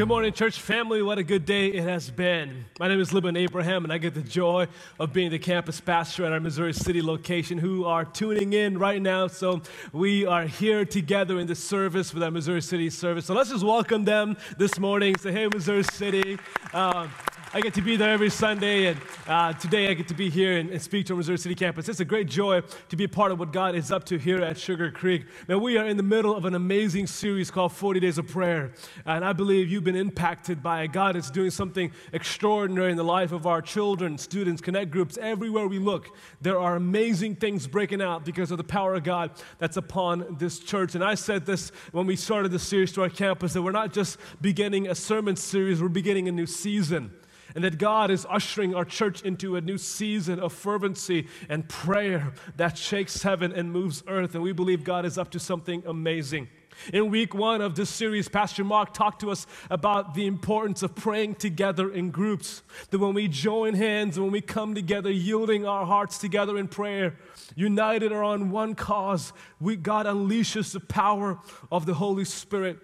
[0.00, 1.02] Good morning, church family.
[1.02, 2.64] What a good day it has been.
[2.78, 4.66] My name is Libin Abraham, and I get the joy
[4.98, 9.02] of being the campus pastor at our Missouri City location who are tuning in right
[9.02, 9.26] now.
[9.26, 9.60] So,
[9.92, 13.26] we are here together in this service with our Missouri City service.
[13.26, 15.18] So, let's just welcome them this morning.
[15.18, 16.38] Say, hey, Missouri City.
[16.72, 17.10] Um,
[17.52, 20.58] I get to be there every Sunday, and uh, today I get to be here
[20.58, 21.88] and, and, speak to our Missouri City campus.
[21.88, 24.40] It's a great joy to be a part of what God is up to here
[24.40, 25.26] at Sugar Creek.
[25.48, 28.70] Now, we are in the middle of an amazing series called 40 Days of Prayer,
[29.04, 30.92] and I believe you've been impacted by it.
[30.92, 35.18] God is doing something extraordinary in the life of our children, students, connect groups.
[35.20, 39.32] Everywhere we look, there are amazing things breaking out because of the power of God
[39.58, 40.94] that's upon this church.
[40.94, 43.92] And I said this when we started the series to our campus that we're not
[43.92, 47.10] just beginning a sermon series, we're beginning a new season
[47.54, 52.32] and that God is ushering our church into a new season of fervency and prayer
[52.56, 54.34] that shakes heaven and moves earth.
[54.34, 56.48] And we believe God is up to something amazing.
[56.92, 60.94] In week one of this series, Pastor Mark talked to us about the importance of
[60.94, 62.62] praying together in groups.
[62.90, 67.16] That when we join hands, when we come together, yielding our hearts together in prayer,
[67.54, 71.38] united around one cause, we, God unleashes the power
[71.70, 72.78] of the Holy Spirit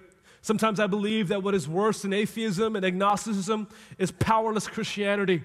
[0.46, 3.66] Sometimes I believe that what is worse than atheism and agnosticism
[3.98, 5.42] is powerless Christianity.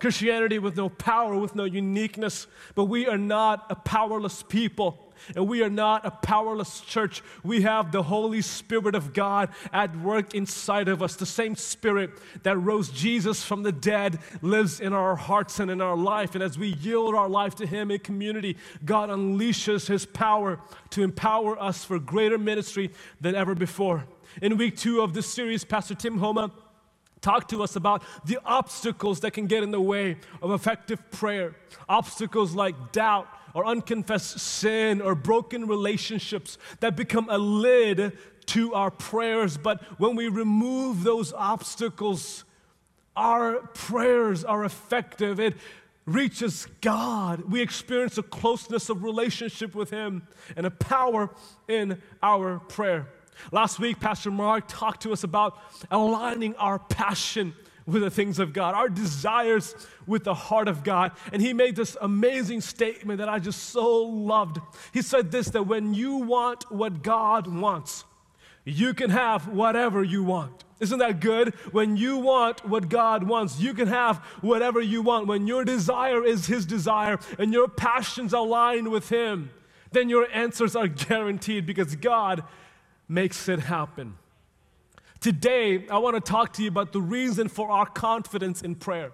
[0.00, 2.48] Christianity with no power, with no uniqueness.
[2.74, 5.14] But we are not a powerless people.
[5.36, 7.22] And we are not a powerless church.
[7.44, 11.14] We have the Holy Spirit of God at work inside of us.
[11.14, 12.10] The same Spirit
[12.42, 16.34] that rose Jesus from the dead lives in our hearts and in our life.
[16.34, 20.58] And as we yield our life to Him in community, God unleashes His power
[20.90, 24.04] to empower us for greater ministry than ever before.
[24.40, 26.50] In week two of this series, Pastor Tim Homa
[27.20, 31.54] talked to us about the obstacles that can get in the way of effective prayer.
[31.88, 38.16] Obstacles like doubt or unconfessed sin or broken relationships that become a lid
[38.46, 39.56] to our prayers.
[39.56, 42.44] But when we remove those obstacles,
[43.14, 45.38] our prayers are effective.
[45.38, 45.54] It
[46.06, 47.50] reaches God.
[47.50, 50.26] We experience a closeness of relationship with Him
[50.56, 51.30] and a power
[51.68, 53.06] in our prayer.
[53.50, 55.58] Last week, Pastor Mark talked to us about
[55.90, 57.54] aligning our passion
[57.86, 59.74] with the things of God, our desires
[60.06, 61.12] with the heart of God.
[61.32, 64.60] And he made this amazing statement that I just so loved.
[64.92, 68.04] He said this that when you want what God wants,
[68.64, 70.64] you can have whatever you want.
[70.78, 71.54] Isn't that good?
[71.72, 75.26] When you want what God wants, you can have whatever you want.
[75.26, 79.50] When your desire is His desire and your passions align with Him,
[79.92, 82.44] then your answers are guaranteed because God
[83.12, 84.16] makes it happen.
[85.20, 89.12] Today, I want to talk to you about the reason for our confidence in prayer.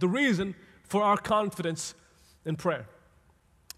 [0.00, 1.94] The reason for our confidence
[2.44, 2.86] in prayer.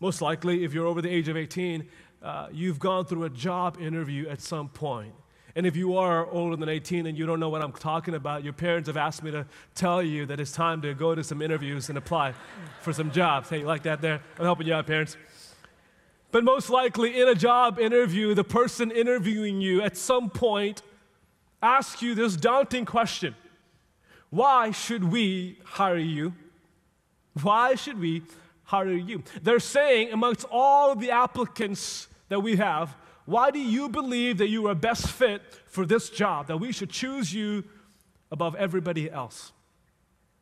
[0.01, 1.87] Most likely, if you're over the age of 18,
[2.23, 5.15] uh, you've gone through a job interview at some point.
[5.55, 8.45] And if you are older than 18 and you don't know what I'm talking about,
[8.45, 11.43] your parents have asked me to tell you that it's time to go to some
[11.43, 12.35] interviews and apply
[12.81, 13.51] for some jobs.
[13.51, 14.21] Hey, you like that there?
[14.39, 15.17] I'm helping you out, parents.
[16.31, 20.83] But most likely, in a job interview, the person interviewing you at some point
[21.63, 23.35] asks you this daunting question
[24.31, 26.35] Why should we hire you?
[27.43, 28.23] Why should we
[28.65, 29.23] hire you?
[29.43, 34.67] They're saying, amongst all the applicants that we have, why do you believe that you
[34.69, 37.65] are best fit for this job, that we should choose you
[38.31, 39.53] above everybody else?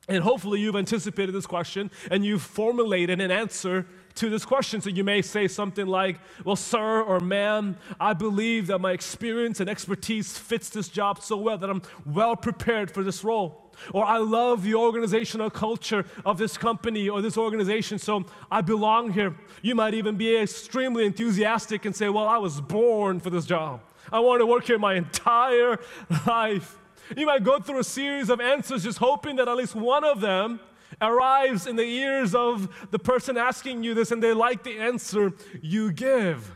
[0.08, 3.86] And hopefully, you've anticipated this question and you've formulated an answer
[4.16, 4.80] to this question.
[4.80, 9.60] So you may say something like, Well, sir or ma'am, I believe that my experience
[9.60, 13.62] and expertise fits this job so well that I'm well prepared for this role.
[13.92, 19.12] Or I love the organizational culture of this company or this organization, so I belong
[19.12, 19.36] here.
[19.62, 23.80] You might even be extremely enthusiastic and say, Well, I was born for this job.
[24.10, 25.78] I want to work here my entire
[26.26, 26.78] life.
[27.16, 30.20] You might go through a series of answers just hoping that at least one of
[30.20, 30.60] them
[31.00, 35.32] arrives in the ears of the person asking you this and they like the answer
[35.60, 36.54] you give.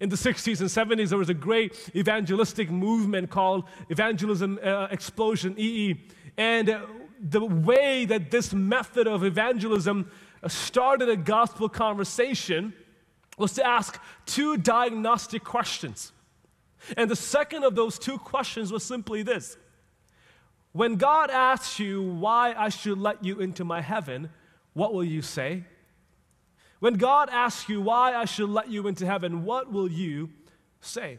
[0.00, 5.54] In the 60s and 70s, there was a great evangelistic movement called Evangelism uh, Explosion,
[5.56, 6.00] EE.
[6.36, 6.80] And uh,
[7.20, 10.10] the way that this method of evangelism
[10.42, 12.74] uh, started a gospel conversation
[13.38, 16.12] was to ask two diagnostic questions.
[16.96, 19.56] And the second of those two questions was simply this
[20.72, 24.30] when God asks you why I should let you into my heaven,
[24.72, 25.64] what will you say?
[26.80, 30.30] When God asks you why I should let you into heaven, what will you
[30.80, 31.18] say?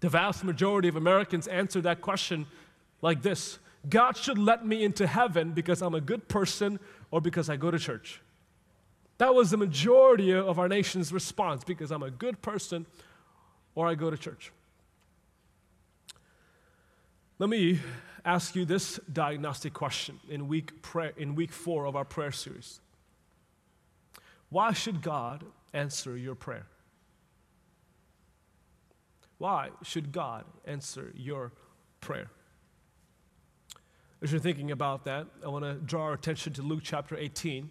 [0.00, 2.46] The vast majority of Americans answer that question
[3.00, 3.58] like this
[3.88, 6.80] God should let me into heaven because I'm a good person
[7.10, 8.20] or because I go to church.
[9.18, 12.84] That was the majority of our nation's response because I'm a good person
[13.74, 14.52] or I go to church.
[17.38, 17.80] Let me
[18.26, 22.80] ask you this diagnostic question in week, prayer, in week four of our prayer series.
[24.50, 26.66] Why should God answer your prayer?
[29.38, 31.52] Why should God answer your
[32.00, 32.28] prayer?
[34.20, 37.70] As you're thinking about that, I want to draw our attention to Luke chapter 18,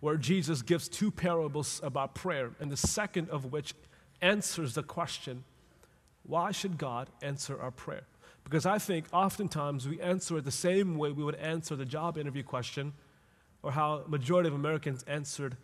[0.00, 3.74] where Jesus gives two parables about prayer, and the second of which
[4.22, 5.44] answers the question
[6.22, 8.04] why should God answer our prayer?
[8.44, 12.18] Because I think oftentimes we answer it the same way we would answer the job
[12.18, 12.92] interview question
[13.62, 15.56] or how majority of Americans answered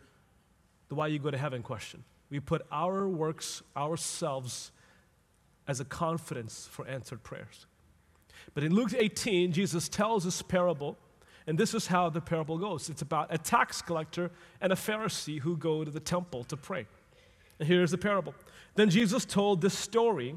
[0.89, 2.05] the why you go to heaven question.
[2.31, 4.73] We put our works, ourselves,
[5.69, 7.67] as a confidence for answered prayers.
[8.55, 10.97] But in Luke 18, Jesus tells this parable,
[11.47, 14.31] and this is how the parable goes it's about a tax collector
[14.61, 16.87] and a Pharisee who go to the temple to pray.
[17.59, 18.35] And here's the parable.
[18.75, 20.37] Then Jesus told this story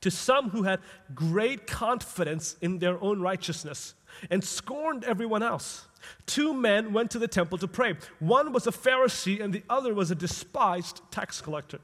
[0.00, 0.80] to some who had
[1.14, 3.94] great confidence in their own righteousness
[4.30, 5.86] and scorned everyone else.
[6.26, 7.94] Two men went to the temple to pray.
[8.20, 11.80] One was a Pharisee, and the other was a despised tax collector.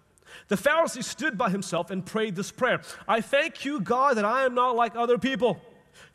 [0.48, 4.44] The Pharisee stood by himself and prayed this prayer I thank you, God, that I
[4.44, 5.60] am not like other people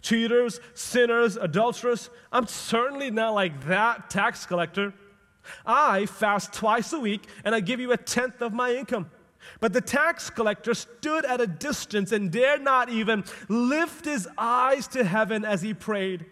[0.01, 2.09] cheaters, sinners, adulterers.
[2.31, 4.93] I'm certainly not like that tax collector.
[5.65, 9.09] I fast twice a week and I give you a tenth of my income.
[9.59, 14.87] But the tax collector stood at a distance and dared not even lift his eyes
[14.89, 16.25] to heaven as he prayed.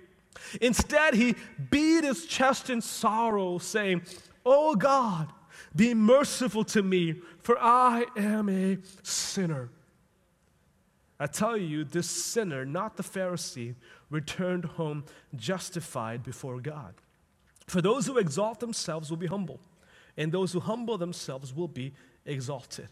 [0.62, 1.36] Instead, he
[1.70, 4.04] beat his chest in sorrow, saying,
[4.46, 5.32] Oh God,
[5.76, 9.70] be merciful to me, for I am a sinner.
[11.20, 13.76] I tell you, this sinner, not the Pharisee,
[14.10, 15.06] returned home
[15.36, 16.94] justified before God.
[17.66, 19.60] For those who exalt themselves will be humble,
[20.16, 21.94] and those who humble themselves will be
[22.26, 22.88] exalted.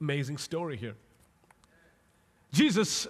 [0.00, 0.94] Amazing story here.
[2.52, 3.06] Jesus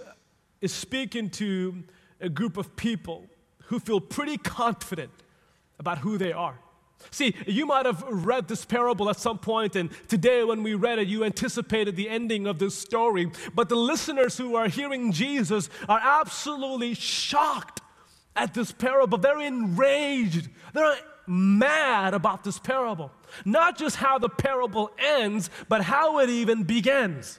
[0.60, 1.82] is speaking to
[2.20, 3.26] a group of people
[3.66, 5.10] who feel pretty confident
[5.78, 6.58] about who they are.
[7.10, 10.98] See, you might have read this parable at some point, and today when we read
[10.98, 13.30] it, you anticipated the ending of this story.
[13.54, 17.80] But the listeners who are hearing Jesus are absolutely shocked
[18.36, 19.16] at this parable.
[19.16, 20.48] They're enraged.
[20.74, 20.96] They're
[21.30, 23.12] mad about this parable.
[23.44, 27.38] Not just how the parable ends, but how it even begins.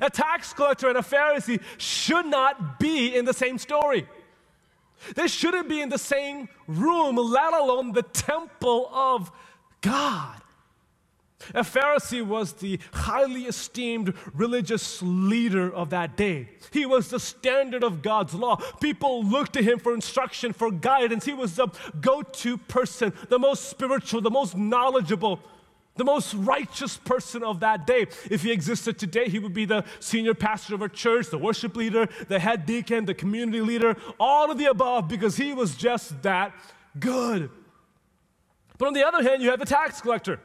[0.00, 4.08] A tax collector and a Pharisee should not be in the same story.
[5.14, 9.30] They shouldn't be in the same room, let alone the temple of
[9.80, 10.40] God.
[11.54, 16.48] A Pharisee was the highly esteemed religious leader of that day.
[16.72, 18.56] He was the standard of God's law.
[18.80, 21.24] People looked to him for instruction, for guidance.
[21.24, 21.68] He was the
[22.00, 25.40] go to person, the most spiritual, the most knowledgeable,
[25.96, 28.06] the most righteous person of that day.
[28.30, 31.76] If he existed today, he would be the senior pastor of a church, the worship
[31.76, 36.22] leader, the head deacon, the community leader, all of the above, because he was just
[36.22, 36.52] that
[36.98, 37.50] good.
[38.76, 40.40] But on the other hand, you have the tax collector.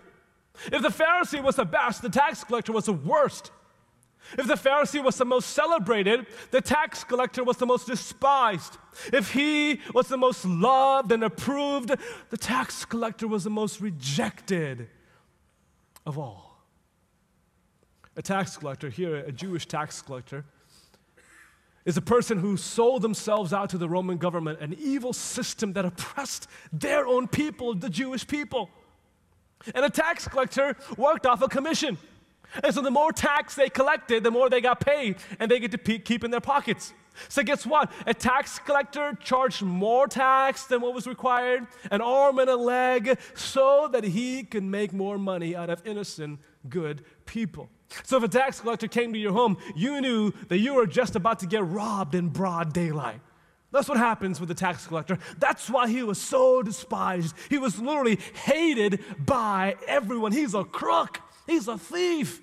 [0.71, 3.51] If the Pharisee was the best, the tax collector was the worst.
[4.37, 8.77] If the Pharisee was the most celebrated, the tax collector was the most despised.
[9.11, 11.91] If he was the most loved and approved,
[12.29, 14.87] the tax collector was the most rejected
[16.05, 16.63] of all.
[18.15, 20.45] A tax collector, here, a Jewish tax collector,
[21.85, 25.83] is a person who sold themselves out to the Roman government, an evil system that
[25.83, 28.69] oppressed their own people, the Jewish people.
[29.73, 31.97] And a tax collector worked off a commission.
[32.63, 35.71] And so the more tax they collected, the more they got paid, and they get
[35.71, 36.93] to keep in their pockets.
[37.29, 37.91] So, guess what?
[38.07, 43.19] A tax collector charged more tax than what was required, an arm and a leg,
[43.35, 46.39] so that he could make more money out of innocent,
[46.69, 47.69] good people.
[48.03, 51.15] So, if a tax collector came to your home, you knew that you were just
[51.15, 53.19] about to get robbed in broad daylight.
[53.73, 55.17] That's what happens with the tax collector.
[55.39, 57.35] That's why he was so despised.
[57.49, 60.31] He was literally hated by everyone.
[60.31, 62.39] He's a crook, he's a thief.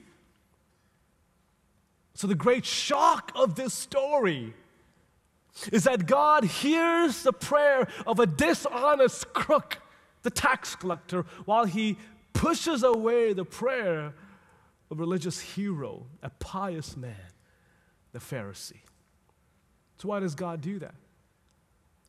[2.14, 4.54] So, the great shock of this story
[5.72, 9.78] is that God hears the prayer of a dishonest crook,
[10.22, 11.96] the tax collector, while he
[12.32, 14.14] pushes away the prayer
[14.90, 17.14] of a religious hero, a pious man,
[18.12, 18.82] the Pharisee.
[19.98, 20.94] So, why does God do that?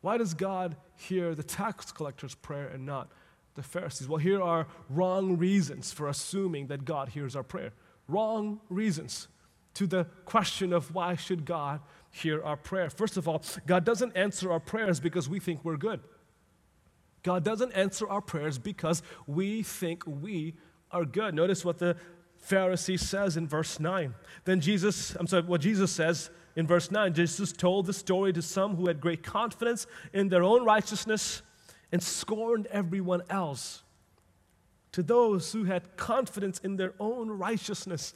[0.02, 3.10] Why does God hear the tax collector's prayer and not
[3.54, 4.08] the Pharisees?
[4.08, 7.72] Well, here are wrong reasons for assuming that God hears our prayer.
[8.08, 9.28] Wrong reasons
[9.74, 11.80] to the question of why should God
[12.10, 12.90] hear our prayer.
[12.90, 16.00] First of all, God doesn't answer our prayers because we think we're good.
[17.22, 20.54] God doesn't answer our prayers because we think we
[20.90, 21.34] are good.
[21.34, 21.96] Notice what the
[22.46, 24.14] Pharisee says in verse 9.
[24.44, 28.42] Then Jesus, I'm sorry, what Jesus says in verse 9, Jesus told the story to
[28.42, 31.42] some who had great confidence in their own righteousness
[31.90, 33.82] and scorned everyone else.
[34.92, 38.12] To those who had confidence in their own righteousness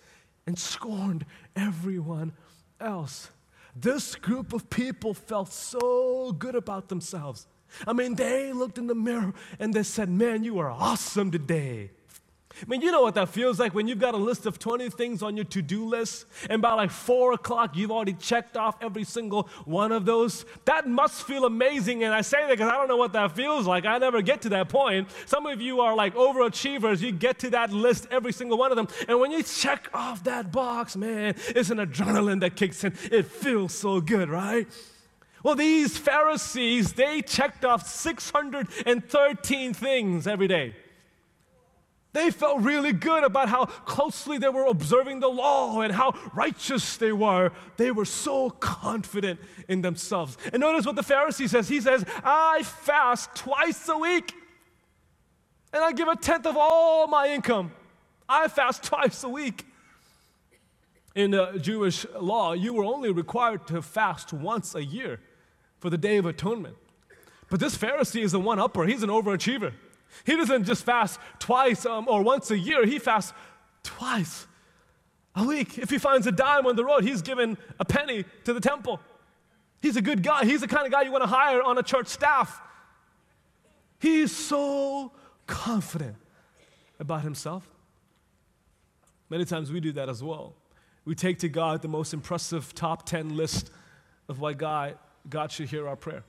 [0.46, 1.24] and scorned
[1.54, 2.32] everyone
[2.80, 3.30] else.
[3.74, 7.46] This group of people felt so good about themselves.
[7.86, 11.90] I mean, they looked in the mirror and they said, Man, you are awesome today.
[12.62, 14.88] I mean, you know what that feels like when you've got a list of 20
[14.90, 18.76] things on your to do list, and by like four o'clock, you've already checked off
[18.80, 20.46] every single one of those.
[20.64, 22.02] That must feel amazing.
[22.04, 23.84] And I say that because I don't know what that feels like.
[23.84, 25.08] I never get to that point.
[25.26, 27.00] Some of you are like overachievers.
[27.00, 28.88] You get to that list, every single one of them.
[29.06, 32.94] And when you check off that box, man, it's an adrenaline that kicks in.
[33.12, 34.66] It feels so good, right?
[35.42, 40.74] Well, these Pharisees, they checked off 613 things every day.
[42.16, 46.96] They felt really good about how closely they were observing the law and how righteous
[46.96, 47.52] they were.
[47.76, 50.38] They were so confident in themselves.
[50.50, 51.68] And notice what the Pharisee says.
[51.68, 54.32] He says, I fast twice a week
[55.74, 57.70] and I give a tenth of all my income.
[58.26, 59.66] I fast twice a week.
[61.14, 65.20] In the Jewish law, you were only required to fast once a year
[65.80, 66.76] for the Day of Atonement.
[67.50, 69.74] But this Pharisee is a one upper, he's an overachiever.
[70.24, 73.32] He doesn't just fast twice um, or once a year, he fasts
[73.82, 74.46] twice
[75.34, 75.78] a week.
[75.78, 79.00] If he finds a dime on the road, he's given a penny to the temple.
[79.80, 80.44] He's a good guy.
[80.44, 82.60] He's the kind of guy you want to hire on a church staff.
[83.98, 85.12] He's so
[85.46, 86.16] confident
[86.98, 87.68] about himself.
[89.28, 90.54] Many times we do that as well.
[91.04, 93.70] We take to God the most impressive top 10 list
[94.28, 96.24] of why God, God should hear our prayer.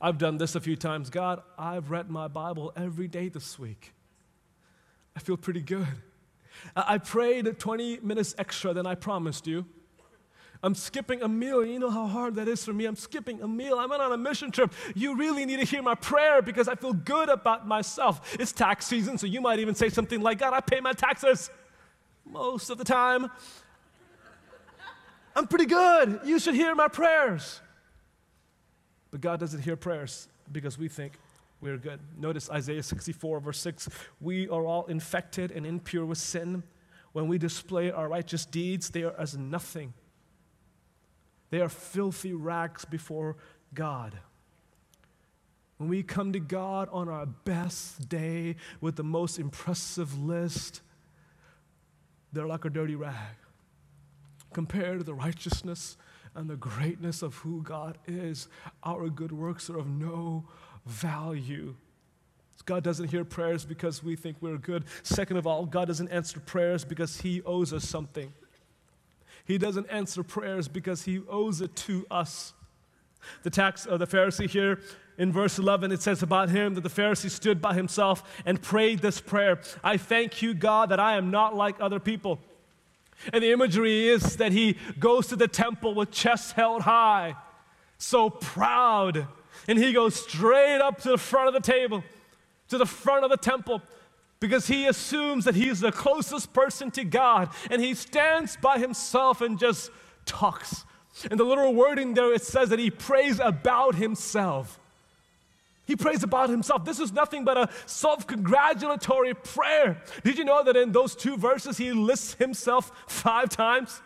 [0.00, 1.10] I've done this a few times.
[1.10, 3.92] God, I've read my Bible every day this week.
[5.14, 5.86] I feel pretty good.
[6.74, 9.66] I prayed 20 minutes extra than I promised you.
[10.62, 11.64] I'm skipping a meal.
[11.64, 12.84] You know how hard that is for me.
[12.84, 13.78] I'm skipping a meal.
[13.78, 14.72] I'm on a mission trip.
[14.94, 18.36] You really need to hear my prayer because I feel good about myself.
[18.38, 21.50] It's tax season, so you might even say something like, God, I pay my taxes
[22.26, 23.30] most of the time.
[25.34, 26.20] I'm pretty good.
[26.24, 27.60] You should hear my prayers.
[29.10, 31.14] But God doesn't hear prayers because we think
[31.60, 32.00] we're good.
[32.18, 33.88] Notice Isaiah 64, verse 6.
[34.20, 36.62] We are all infected and impure with sin.
[37.12, 39.92] When we display our righteous deeds, they are as nothing.
[41.50, 43.36] They are filthy rags before
[43.74, 44.18] God.
[45.76, 50.82] When we come to God on our best day with the most impressive list,
[52.32, 53.36] they're like a dirty rag
[54.52, 55.96] compared to the righteousness
[56.34, 58.48] and the greatness of who God is,
[58.84, 60.44] our good works are of no
[60.86, 61.74] value.
[62.66, 64.84] God doesn't hear prayers because we think we're good.
[65.02, 68.32] Second of all, God doesn't answer prayers because He owes us something.
[69.44, 72.52] He doesn't answer prayers because He owes it to us.
[73.42, 74.80] The tax of the Pharisee here
[75.18, 79.00] in verse 11, it says about him that the Pharisee stood by himself and prayed
[79.00, 82.40] this prayer I thank you, God, that I am not like other people
[83.32, 87.36] and the imagery is that he goes to the temple with chest held high,
[87.98, 89.26] so proud.
[89.68, 92.02] And he goes straight up to the front of the table,
[92.68, 93.82] to the front of the temple,
[94.40, 97.50] because he assumes that he's the closest person to God.
[97.70, 99.90] And he stands by himself and just
[100.24, 100.84] talks.
[101.30, 104.80] And the literal wording there, it says that he prays about himself.
[105.90, 106.84] He prays about himself.
[106.84, 110.00] This is nothing but a self congratulatory prayer.
[110.22, 114.00] Did you know that in those two verses he lists himself five times?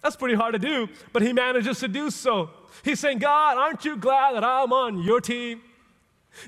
[0.00, 2.50] That's pretty hard to do, but he manages to do so.
[2.84, 5.60] He's saying, God, aren't you glad that I'm on your team?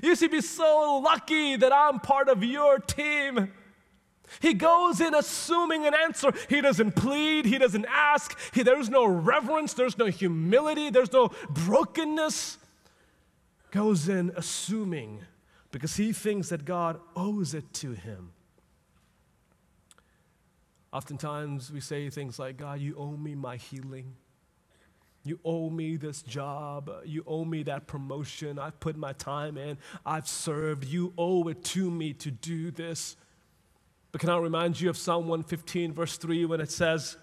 [0.01, 3.51] You should be so lucky that I'm part of your team.
[4.39, 6.31] He goes in assuming an answer.
[6.47, 8.39] He doesn't plead, he doesn't ask.
[8.53, 12.59] He, there's no reverence, there's no humility, there's no brokenness
[13.77, 15.19] goes in assuming
[15.71, 18.31] because he thinks that God owes it to him.
[20.91, 24.15] Oftentimes we say things like, God, you owe me my healing.
[25.23, 26.89] You owe me this job.
[27.05, 28.57] You owe me that promotion.
[28.57, 29.77] I've put my time in.
[30.03, 30.85] I've served.
[30.85, 33.15] You owe it to me to do this.
[34.11, 37.15] But can I remind you of Psalm 115, verse 3, when it says,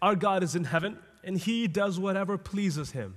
[0.00, 3.16] Our God is in heaven, and he does whatever pleases him.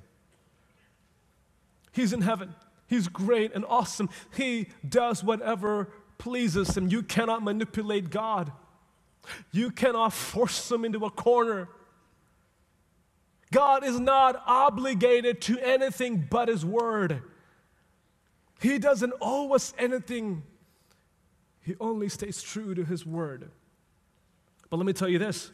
[1.93, 2.55] He's in heaven.
[2.93, 4.07] He's great and awesome.
[4.37, 6.89] He does whatever pleases him.
[6.89, 8.51] You cannot manipulate God.
[9.51, 11.69] You cannot force him into a corner.
[13.51, 17.23] God is not obligated to anything but his word.
[18.61, 20.43] He doesn't owe us anything.
[21.61, 23.49] He only stays true to his word.
[24.69, 25.51] But let me tell you this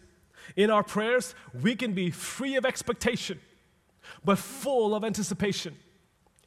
[0.58, 3.40] in our prayers, we can be free of expectation
[4.26, 5.78] but full of anticipation.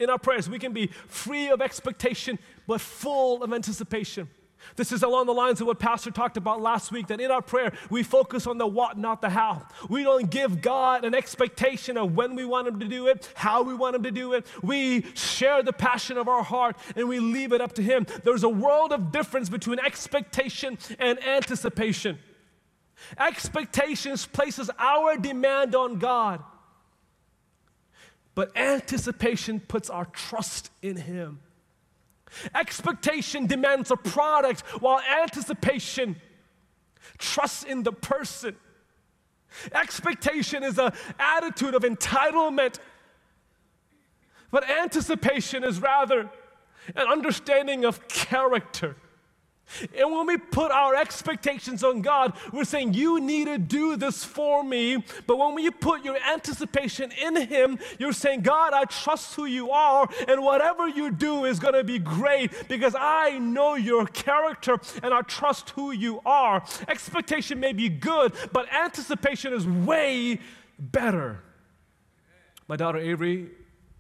[0.03, 4.29] In our prayers, we can be free of expectation, but full of anticipation.
[4.77, 7.43] This is along the lines of what Pastor talked about last week that in our
[7.43, 9.67] prayer, we focus on the what, not the how.
[9.89, 13.63] We don't give God an expectation of when we want Him to do it, how
[13.63, 14.47] we want Him to do it.
[14.63, 18.07] We share the passion of our heart and we leave it up to Him.
[18.25, 22.19] There's a world of difference between expectation and anticipation.
[23.19, 26.43] Expectations places our demand on God,
[28.35, 31.41] but anticipation puts our trust in Him.
[32.55, 36.17] Expectation demands a product, while anticipation
[37.19, 38.57] trusts in the person.
[39.75, 42.79] Expectation is an attitude of entitlement,
[44.51, 46.31] but anticipation is rather
[46.97, 48.97] an understanding of character.
[49.97, 54.23] And when we put our expectations on God, we're saying, You need to do this
[54.23, 55.03] for me.
[55.27, 59.71] But when you put your anticipation in Him, you're saying, God, I trust who you
[59.71, 64.79] are, and whatever you do is going to be great because I know your character
[65.03, 66.63] and I trust who you are.
[66.89, 70.39] Expectation may be good, but anticipation is way
[70.79, 71.41] better.
[72.69, 73.51] My daughter Avery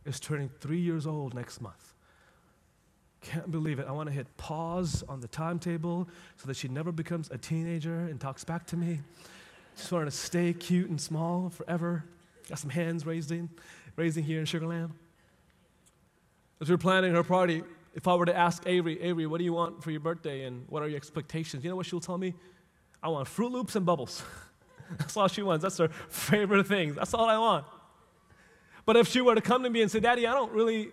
[0.04, 1.81] is turning three years old next month.
[3.22, 3.86] Can't believe it.
[3.88, 8.00] I want to hit pause on the timetable so that she never becomes a teenager
[8.00, 9.00] and talks back to me.
[9.76, 12.04] Just wanted to stay cute and small forever.
[12.48, 13.48] Got some hands raising,
[13.96, 14.90] raising here in Sugarland.
[16.60, 17.62] As we are planning her party,
[17.94, 20.64] if I were to ask Avery, Avery, what do you want for your birthday and
[20.68, 21.62] what are your expectations?
[21.62, 22.34] You know what she'll tell me?
[23.02, 24.22] I want Froot Loops and bubbles.
[24.98, 25.62] That's all she wants.
[25.62, 26.94] That's her favorite thing.
[26.94, 27.66] That's all I want.
[28.84, 30.90] But if she were to come to me and say, Daddy, I don't really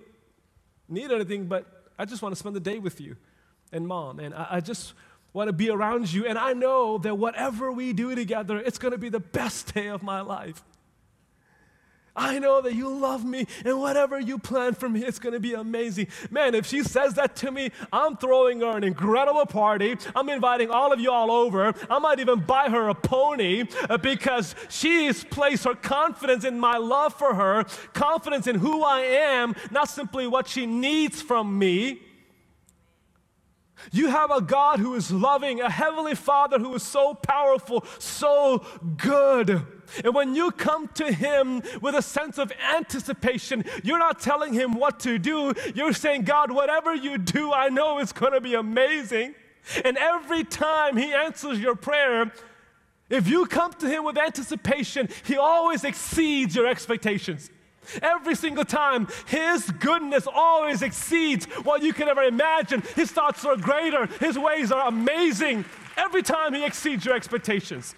[0.88, 3.18] need anything but I just want to spend the day with you
[3.72, 4.20] and mom.
[4.20, 4.94] And I, I just
[5.34, 6.26] want to be around you.
[6.26, 9.88] And I know that whatever we do together, it's going to be the best day
[9.88, 10.64] of my life.
[12.16, 15.54] I know that you love me, and whatever you plan for me, it's gonna be
[15.54, 16.08] amazing.
[16.30, 19.96] Man, if she says that to me, I'm throwing her an incredible party.
[20.16, 21.74] I'm inviting all of you all over.
[21.90, 26.78] I might even buy her a pony uh, because she's placed her confidence in my
[26.78, 32.02] love for her, confidence in who I am, not simply what she needs from me.
[33.92, 38.66] You have a God who is loving, a heavenly Father who is so powerful, so
[38.98, 39.66] good.
[40.04, 44.74] And when you come to Him with a sense of anticipation, you're not telling Him
[44.74, 45.54] what to do.
[45.76, 49.36] You're saying, God, whatever you do, I know it's going to be amazing.
[49.84, 52.32] And every time He answers your prayer,
[53.10, 57.50] if you come to Him with anticipation, He always exceeds your expectations.
[58.02, 62.84] Every single time, His goodness always exceeds what you can ever imagine.
[62.96, 65.66] His thoughts are greater, His ways are amazing.
[65.98, 67.96] Every time, He exceeds your expectations.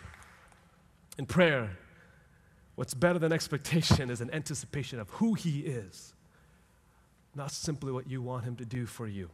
[1.18, 1.78] In prayer,
[2.82, 6.16] what's better than expectation is an anticipation of who He is,
[7.36, 9.30] not simply what you want Him to do for you.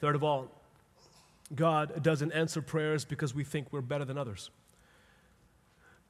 [0.00, 0.50] Third of all,
[1.54, 4.50] God doesn't answer prayers because we think we're better than others.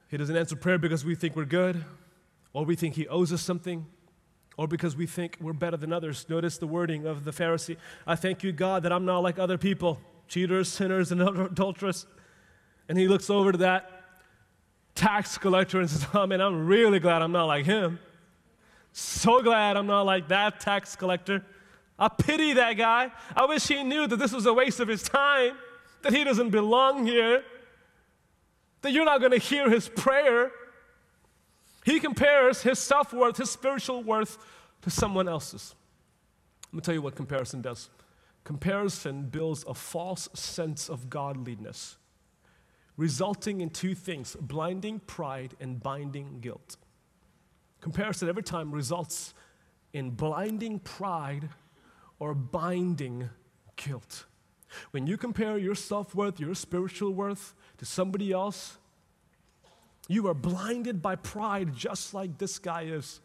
[0.07, 1.85] He doesn't answer prayer because we think we're good
[2.51, 3.85] or we think he owes us something,
[4.57, 6.25] or because we think we're better than others.
[6.27, 7.77] Notice the wording of the Pharisee
[8.07, 12.07] I thank you, God, that I'm not like other people, cheaters, sinners, and adulterers.
[12.89, 13.94] And he looks over to that
[14.95, 17.99] tax collector and says, Oh man, I'm really glad I'm not like him.
[18.93, 21.45] So glad I'm not like that tax collector.
[21.99, 23.11] I pity that guy.
[23.35, 25.57] I wish he knew that this was a waste of his time,
[26.01, 27.43] that he doesn't belong here,
[28.81, 30.51] that you're not going to hear his prayer.
[31.85, 34.37] He compares his self worth, his spiritual worth,
[34.81, 35.75] to someone else's.
[36.67, 37.89] Let me tell you what comparison does.
[38.43, 41.97] Comparison builds a false sense of godliness,
[42.97, 46.77] resulting in two things blinding pride and binding guilt.
[47.81, 49.33] Comparison every time results
[49.93, 51.49] in blinding pride
[52.19, 53.29] or binding
[53.75, 54.25] guilt.
[54.91, 58.77] When you compare your self worth, your spiritual worth to somebody else,
[60.07, 63.21] you are blinded by pride just like this guy is.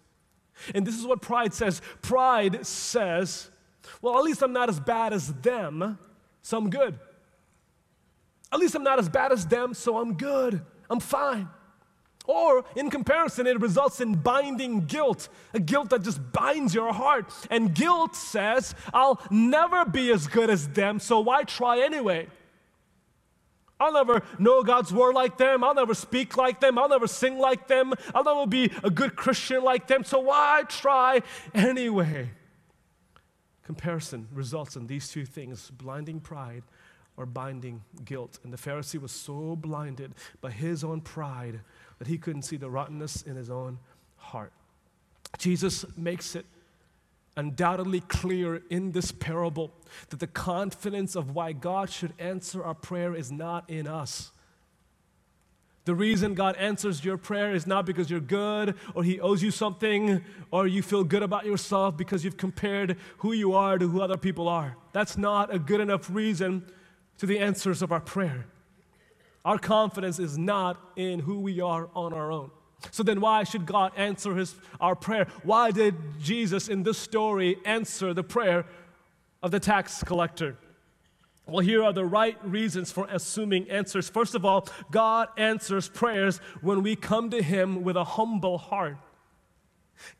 [0.74, 3.50] And this is what pride says pride says,
[4.02, 5.98] well, at least I'm not as bad as them,
[6.42, 6.98] so I'm good.
[8.52, 10.60] At least I'm not as bad as them, so I'm good.
[10.88, 11.48] I'm fine.
[12.26, 17.32] Or in comparison, it results in binding guilt, a guilt that just binds your heart.
[17.50, 22.28] And guilt says, I'll never be as good as them, so why try anyway?
[23.80, 25.64] I'll never know God's word like them.
[25.64, 26.78] I'll never speak like them.
[26.78, 27.94] I'll never sing like them.
[28.14, 30.04] I'll never be a good Christian like them.
[30.04, 31.22] So why try
[31.54, 32.30] anyway?
[33.64, 36.62] Comparison results in these two things blinding pride
[37.20, 38.38] or binding guilt.
[38.42, 41.60] And the Pharisee was so blinded by his own pride
[41.98, 43.78] that he couldn't see the rottenness in his own
[44.16, 44.52] heart.
[45.36, 46.46] Jesus makes it
[47.36, 49.70] undoubtedly clear in this parable
[50.08, 54.32] that the confidence of why God should answer our prayer is not in us.
[55.84, 59.50] The reason God answers your prayer is not because you're good or He owes you
[59.50, 64.00] something or you feel good about yourself because you've compared who you are to who
[64.00, 64.76] other people are.
[64.92, 66.64] That's not a good enough reason
[67.20, 68.46] to the answers of our prayer.
[69.44, 72.50] Our confidence is not in who we are on our own.
[72.92, 75.26] So then, why should God answer his, our prayer?
[75.42, 78.64] Why did Jesus in this story answer the prayer
[79.42, 80.56] of the tax collector?
[81.46, 84.08] Well, here are the right reasons for assuming answers.
[84.08, 88.96] First of all, God answers prayers when we come to Him with a humble heart.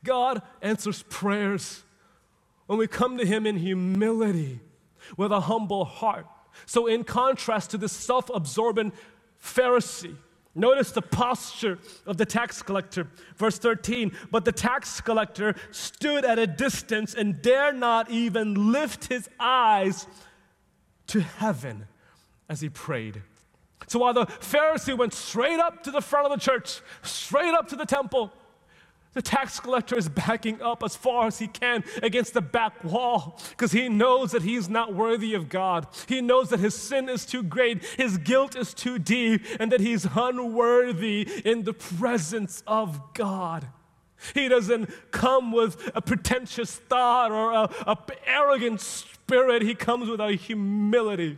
[0.03, 1.83] God answers prayers
[2.67, 4.59] when we come to Him in humility,
[5.17, 6.27] with a humble heart.
[6.65, 8.93] So, in contrast to this self absorbent
[9.43, 10.15] Pharisee,
[10.53, 13.07] Notice the posture of the tax collector.
[13.37, 19.07] Verse 13, but the tax collector stood at a distance and dare not even lift
[19.07, 20.07] his eyes
[21.07, 21.87] to heaven
[22.49, 23.21] as he prayed.
[23.87, 27.69] So while the Pharisee went straight up to the front of the church, straight up
[27.69, 28.31] to the temple,
[29.13, 33.39] the tax collector is backing up as far as he can against the back wall
[33.49, 35.87] because he knows that he's not worthy of God.
[36.07, 39.81] He knows that his sin is too great, his guilt is too deep, and that
[39.81, 43.67] he's unworthy in the presence of God.
[44.33, 50.21] He doesn't come with a pretentious thought or a, a arrogant spirit, he comes with
[50.21, 51.37] a humility.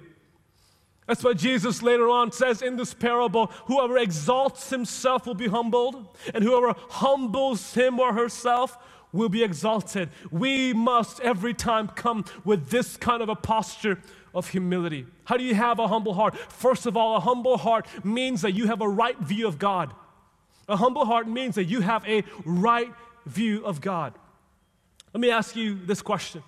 [1.08, 6.08] That's why Jesus later on says in this parable whoever exalts himself will be humbled,
[6.34, 8.78] and whoever humbles him or herself
[9.12, 10.10] will be exalted.
[10.32, 14.00] We must every time come with this kind of a posture
[14.34, 15.06] of humility.
[15.26, 16.36] How do you have a humble heart?
[16.36, 19.94] First of all, a humble heart means that you have a right view of God.
[20.68, 22.92] A humble heart means that you have a right
[23.26, 24.13] view of God.
[25.13, 26.44] Let me ask you this question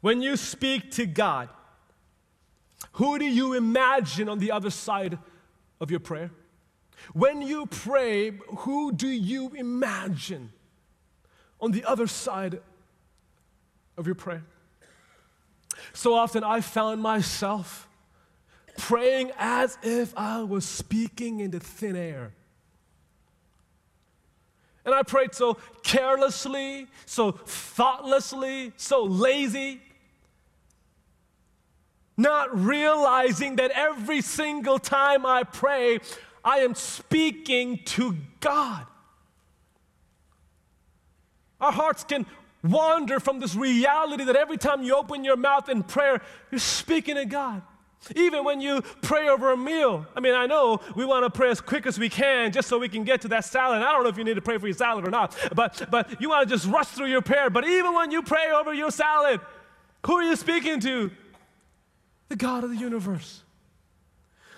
[0.00, 1.48] When you speak to God,
[2.92, 5.18] who do you imagine on the other side
[5.80, 6.30] of your prayer?
[7.12, 10.52] When you pray, who do you imagine
[11.60, 12.60] on the other side
[13.96, 14.44] of your prayer?
[15.92, 17.88] So often I found myself
[18.76, 22.32] praying as if I was speaking into thin air.
[24.84, 29.80] And I prayed so carelessly, so thoughtlessly, so lazy
[32.16, 36.00] not realizing that every single time I pray,
[36.44, 38.86] I am speaking to God.
[41.60, 42.26] Our hearts can
[42.62, 46.20] wander from this reality that every time you open your mouth in prayer,
[46.50, 47.62] you're speaking to God.
[48.16, 50.06] Even when you pray over a meal.
[50.16, 52.78] I mean, I know we want to pray as quick as we can just so
[52.78, 53.80] we can get to that salad.
[53.80, 56.20] I don't know if you need to pray for your salad or not, but, but
[56.20, 57.48] you want to just rush through your prayer.
[57.48, 59.40] But even when you pray over your salad,
[60.04, 61.12] who are you speaking to?
[62.28, 63.42] The God of the universe.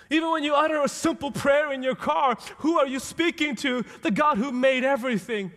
[0.09, 3.83] Even when you utter a simple prayer in your car, who are you speaking to?
[4.03, 5.51] The God who made everything.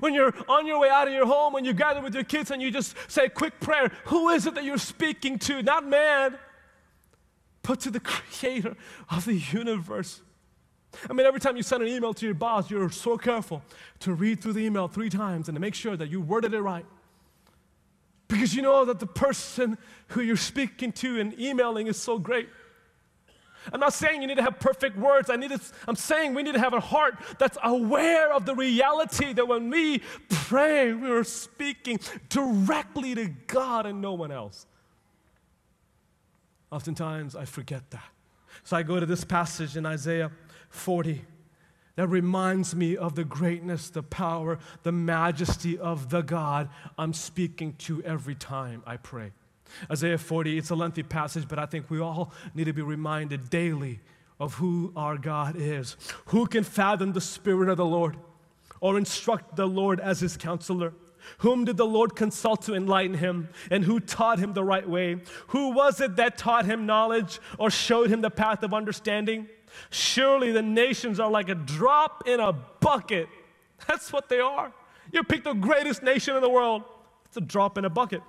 [0.00, 2.50] When you're on your way out of your home, when you gather with your kids
[2.50, 5.62] and you just say a quick prayer, who is it that you're speaking to?
[5.62, 6.38] Not man,
[7.62, 8.76] but to the creator
[9.10, 10.22] of the universe.
[11.08, 13.62] I mean, every time you send an email to your boss, you're so careful
[14.00, 16.60] to read through the email three times and to make sure that you worded it
[16.60, 16.86] right.
[18.32, 19.76] Because you know that the person
[20.08, 22.48] who you're speaking to and emailing is so great.
[23.72, 25.28] I'm not saying you need to have perfect words.
[25.28, 28.54] I need to, I'm saying we need to have a heart that's aware of the
[28.54, 34.66] reality that when we pray, we are speaking directly to God and no one else.
[36.72, 38.08] Oftentimes I forget that.
[38.64, 40.32] So I go to this passage in Isaiah
[40.70, 41.22] 40
[41.96, 47.74] that reminds me of the greatness, the power, the majesty of the God I'm speaking
[47.80, 49.32] to every time I pray.
[49.90, 53.50] Isaiah 40, it's a lengthy passage, but I think we all need to be reminded
[53.50, 54.00] daily
[54.38, 55.96] of who our God is.
[56.26, 58.16] Who can fathom the Spirit of the Lord
[58.80, 60.92] or instruct the Lord as his counselor?
[61.38, 63.48] Whom did the Lord consult to enlighten him?
[63.70, 65.20] And who taught him the right way?
[65.48, 69.48] Who was it that taught him knowledge or showed him the path of understanding?
[69.90, 73.28] Surely the nations are like a drop in a bucket.
[73.88, 74.72] That's what they are.
[75.12, 76.82] You pick the greatest nation in the world,
[77.26, 78.22] it's a drop in a bucket.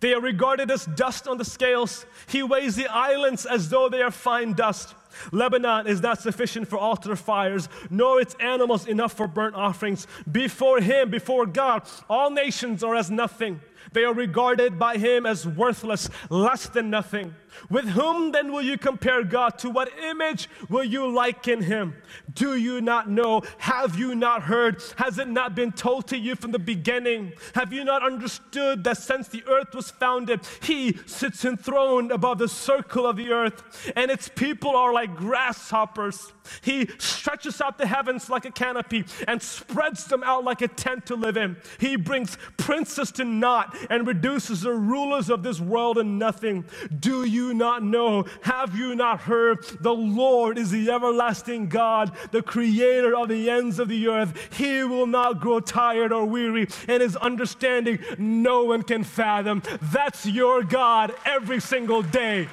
[0.00, 2.06] They are regarded as dust on the scales.
[2.28, 4.94] He weighs the islands as though they are fine dust.
[5.32, 10.06] Lebanon is not sufficient for altar fires, nor its animals enough for burnt offerings.
[10.30, 13.60] Before Him, before God, all nations are as nothing.
[13.92, 17.34] They are regarded by him as worthless, less than nothing.
[17.68, 19.58] With whom then will you compare God?
[19.58, 21.94] To what image will you liken him?
[22.32, 23.42] Do you not know?
[23.58, 24.82] Have you not heard?
[24.96, 27.32] Has it not been told to you from the beginning?
[27.54, 32.48] Have you not understood that since the earth was founded, he sits enthroned above the
[32.48, 36.32] circle of the earth, and its people are like grasshoppers?
[36.62, 41.06] He stretches out the heavens like a canopy and spreads them out like a tent
[41.06, 41.56] to live in.
[41.78, 46.64] He brings princes to naught and reduces the rulers of this world to nothing.
[46.98, 48.24] Do you not know?
[48.42, 49.64] Have you not heard?
[49.80, 54.54] The Lord is the everlasting God, the creator of the ends of the earth.
[54.54, 59.62] He will not grow tired or weary, and his understanding no one can fathom.
[59.82, 62.48] That's your God every single day.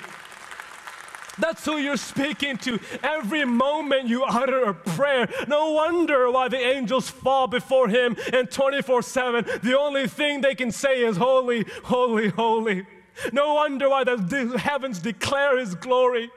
[1.39, 2.79] That's who you're speaking to.
[3.03, 5.29] Every moment you utter a prayer.
[5.47, 10.55] No wonder why the angels fall before him and 24 7, the only thing they
[10.55, 12.85] can say is, Holy, holy, holy.
[13.31, 16.29] No wonder why the heavens declare his glory.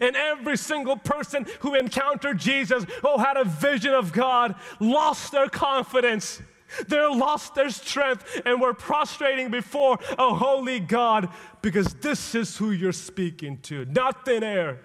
[0.00, 5.48] And every single person who encountered Jesus, oh, had a vision of God, lost their
[5.48, 6.42] confidence.
[6.88, 11.28] They lost their strength and we're prostrating before a holy God
[11.62, 13.84] because this is who you're speaking to.
[13.86, 14.80] Not thin air,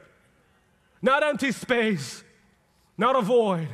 [1.01, 2.23] not empty space,
[2.97, 3.69] not a void,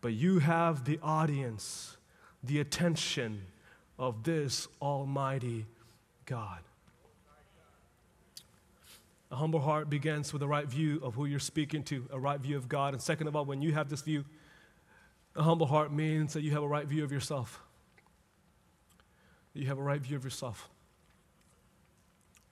[0.00, 1.96] but you have the audience,
[2.42, 3.42] the attention
[3.98, 5.66] of this Almighty
[6.26, 6.60] God.
[9.32, 12.40] A humble heart begins with a right view of who you're speaking to, a right
[12.40, 12.94] view of God.
[12.94, 14.24] And second of all, when you have this view,
[15.36, 17.62] a humble heart means that you have a right view of yourself.
[19.54, 20.68] You have a right view of yourself.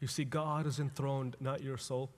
[0.00, 2.10] You see, God is enthroned, not your soul.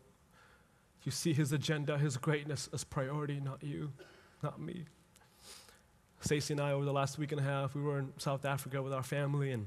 [1.04, 3.92] You see His agenda, His greatness as priority, not you,
[4.42, 4.84] not me.
[6.20, 8.82] Stacey and I, over the last week and a half, we were in South Africa
[8.82, 9.66] with our family and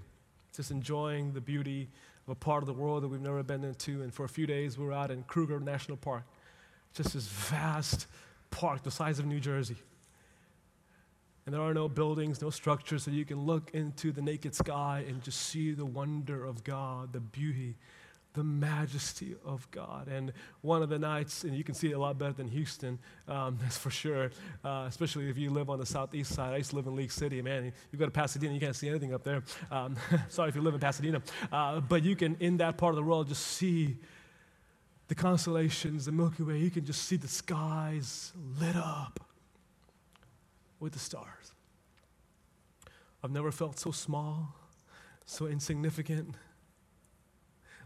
[0.56, 1.90] just enjoying the beauty
[2.28, 4.04] of a part of the world that we've never been into.
[4.04, 6.24] And for a few days, we were out in Kruger National Park,
[6.94, 8.06] just this vast
[8.52, 9.78] park the size of New Jersey.
[11.46, 15.04] And there are no buildings, no structures, so you can look into the naked sky
[15.08, 17.76] and just see the wonder of God, the beauty,
[18.34, 20.08] the majesty of God.
[20.08, 22.98] And one of the nights, and you can see it a lot better than Houston,
[23.28, 24.32] um, that's for sure,
[24.64, 26.54] uh, especially if you live on the southeast side.
[26.54, 27.74] I used to live in League City, man.
[27.92, 29.44] You go to Pasadena, you can't see anything up there.
[29.70, 29.98] Um,
[30.30, 31.22] sorry if you live in Pasadena.
[31.52, 33.98] Uh, but you can, in that part of the world, just see
[35.10, 36.60] the constellations, the Milky Way.
[36.60, 39.20] You can just see the skies lit up
[40.84, 41.54] with the stars.
[43.24, 44.54] I've never felt so small,
[45.26, 46.36] so insignificant,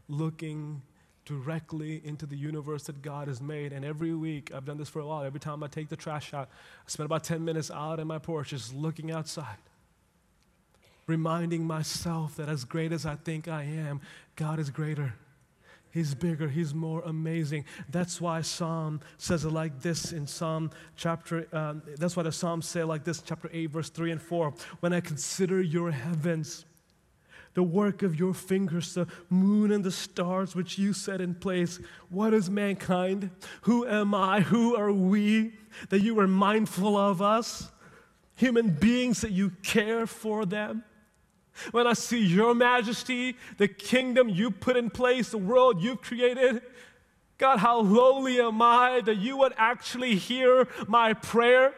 [0.10, 0.82] looking
[1.24, 3.72] directly into the universe that God has made.
[3.72, 6.34] And every week, I've done this for a while, every time I take the trash
[6.34, 9.58] out, I spend about 10 minutes out in my porch just looking outside,
[11.06, 14.02] reminding myself that as great as I think I am,
[14.36, 15.14] God is greater.
[15.98, 17.66] He's bigger, He's more amazing.
[17.90, 22.68] That's why Psalm says it like this in Psalm chapter, um, that's why the Psalms
[22.68, 24.54] say like this, chapter 8, verse 3 and 4.
[24.82, 26.66] When I consider your heavens,
[27.56, 31.80] the work of your fingers, the moon and the stars which you set in place.
[32.10, 33.32] What is mankind?
[33.62, 34.42] Who am I?
[34.42, 35.54] Who are we
[35.90, 37.72] that you are mindful of us?
[38.36, 40.84] Human beings that you care for them?
[41.72, 46.62] When I see your majesty, the kingdom you put in place, the world you've created,
[47.38, 51.74] God, how lowly am I that you would actually hear my prayer?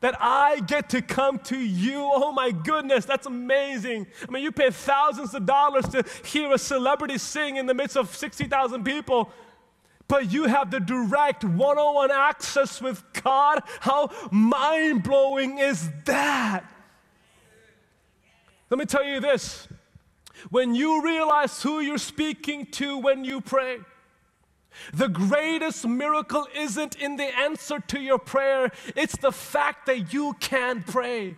[0.00, 2.10] That I get to come to you.
[2.12, 4.06] Oh my goodness, that's amazing.
[4.28, 7.96] I mean, you pay thousands of dollars to hear a celebrity sing in the midst
[7.96, 9.30] of 60,000 people,
[10.08, 13.62] but you have the direct one on one access with God.
[13.80, 16.64] How mind blowing is that?
[18.70, 19.68] Let me tell you this
[20.50, 23.78] when you realize who you're speaking to when you pray,
[24.92, 30.34] the greatest miracle isn't in the answer to your prayer, it's the fact that you
[30.40, 31.36] can pray.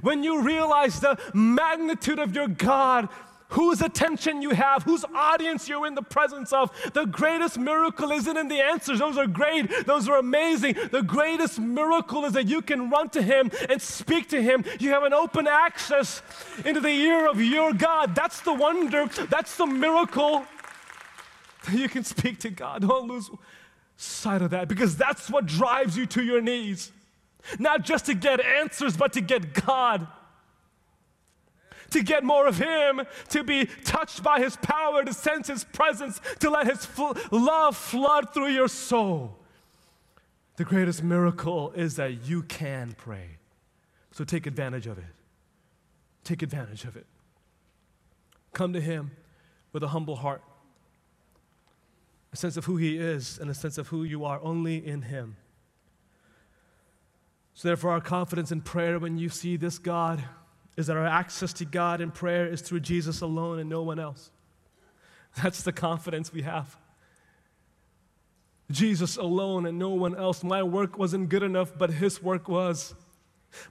[0.00, 3.08] When you realize the magnitude of your God,
[3.54, 6.70] whose attention you have, whose audience you're in the presence of.
[6.92, 10.74] The greatest miracle isn't in the answers, those are great, those are amazing.
[10.90, 14.64] The greatest miracle is that you can run to Him and speak to Him.
[14.80, 16.20] You have an open access
[16.64, 18.14] into the ear of your God.
[18.14, 20.44] That's the wonder, that's the miracle
[21.64, 22.82] that you can speak to God.
[22.82, 23.30] Don't lose
[23.96, 26.90] sight of that because that's what drives you to your knees.
[27.60, 30.08] Not just to get answers, but to get God
[31.90, 36.20] to get more of Him, to be touched by His power, to sense His presence,
[36.40, 39.38] to let His fl- love flood through your soul.
[40.56, 43.38] The greatest miracle is that you can pray.
[44.12, 45.04] So take advantage of it.
[46.22, 47.06] take advantage of it.
[48.52, 49.10] Come to Him
[49.72, 50.42] with a humble heart,
[52.32, 55.02] a sense of who He is, and a sense of who you are only in
[55.02, 55.36] Him.
[57.54, 60.24] So, therefore, our confidence in prayer when you see this God
[60.76, 63.98] is that our access to God in prayer is through Jesus alone and no one
[63.98, 64.30] else.
[65.42, 66.76] That's the confidence we have.
[68.70, 70.42] Jesus alone and no one else.
[70.42, 72.94] My work wasn't good enough, but His work was.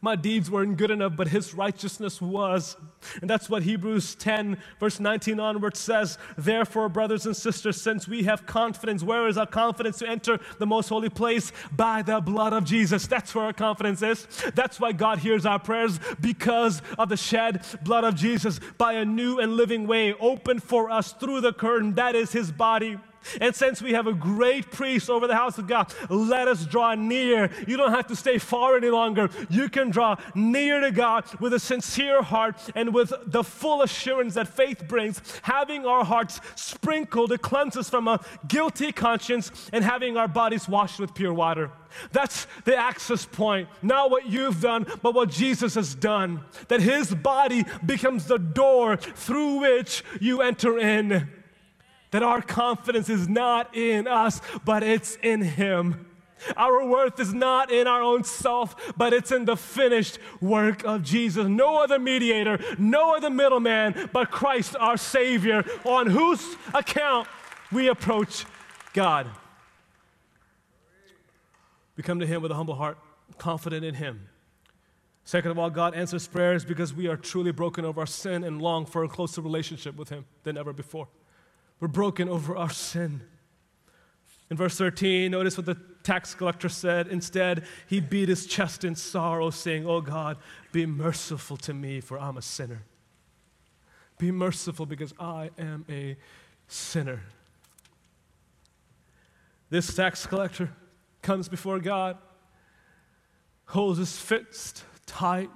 [0.01, 2.75] My deeds weren't good enough, but his righteousness was.
[3.21, 6.17] And that's what Hebrews 10, verse 19 onward says.
[6.37, 10.65] Therefore, brothers and sisters, since we have confidence, where is our confidence to enter the
[10.65, 11.51] most holy place?
[11.75, 13.07] By the blood of Jesus.
[13.07, 14.27] That's where our confidence is.
[14.55, 19.05] That's why God hears our prayers because of the shed blood of Jesus by a
[19.05, 21.95] new and living way opened for us through the curtain.
[21.95, 22.97] That is his body.
[23.39, 26.95] And since we have a great priest over the house of God, let us draw
[26.95, 27.49] near.
[27.67, 29.29] You don't have to stay far any longer.
[29.49, 34.33] You can draw near to God with a sincere heart and with the full assurance
[34.35, 39.83] that faith brings, having our hearts sprinkled to cleanse us from a guilty conscience and
[39.83, 41.71] having our bodies washed with pure water.
[42.11, 43.69] That's the access point.
[43.81, 46.43] Not what you've done, but what Jesus has done.
[46.67, 51.29] That his body becomes the door through which you enter in
[52.13, 56.05] that our confidence is not in us, but it's in Him.
[56.55, 61.01] Our worth is not in our own self, but it's in the finished work of
[61.01, 61.47] Jesus.
[61.47, 67.27] No other mediator, no other middleman, but Christ our Savior, on whose account
[67.71, 68.45] we approach
[68.93, 69.25] God.
[71.95, 72.99] We come to Him with a humble heart,
[73.39, 74.29] confident in Him.
[75.23, 78.61] Second of all, God answers prayers because we are truly broken over our sin and
[78.61, 81.07] long for a closer relationship with Him than ever before.
[81.83, 83.23] We're broken over our sin.
[84.49, 87.09] In verse 13, notice what the tax collector said.
[87.09, 90.37] Instead, he beat his chest in sorrow, saying, Oh God,
[90.71, 92.83] be merciful to me, for I'm a sinner.
[94.17, 96.15] Be merciful because I am a
[96.69, 97.23] sinner.
[99.69, 100.71] This tax collector
[101.21, 102.17] comes before God,
[103.65, 105.49] holds his fist tight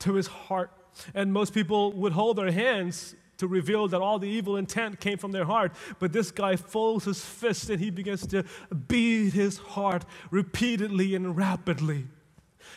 [0.00, 0.72] to his heart.
[1.14, 5.18] And most people would hold their hands to reveal that all the evil intent came
[5.18, 5.72] from their heart.
[5.98, 8.44] But this guy folds his fist and he begins to
[8.88, 12.06] beat his heart repeatedly and rapidly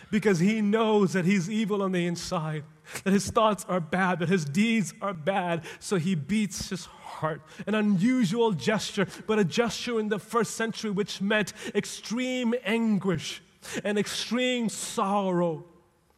[0.09, 2.63] because he knows that he's evil on the inside,
[3.03, 5.63] that his thoughts are bad, that his deeds are bad.
[5.79, 7.41] So he beats his heart.
[7.65, 13.41] An unusual gesture, but a gesture in the first century which meant extreme anguish
[13.83, 15.65] and extreme sorrow.